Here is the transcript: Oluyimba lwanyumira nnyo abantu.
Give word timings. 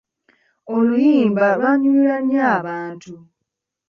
Oluyimba 0.75 1.45
lwanyumira 1.57 2.17
nnyo 2.21 2.41
abantu. 2.57 3.13